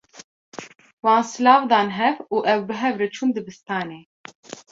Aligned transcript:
Wan 1.05 1.21
silav 1.31 1.61
dan 1.73 1.87
hev 1.99 2.17
û 2.35 2.37
ew 2.53 2.57
bi 2.67 2.75
hev 2.81 2.95
re 3.01 3.07
çûn 3.15 3.29
dibistanê. 3.35 4.01